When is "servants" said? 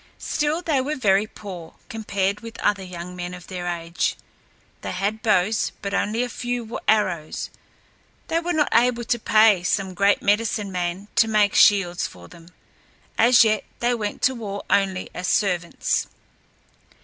15.27-16.07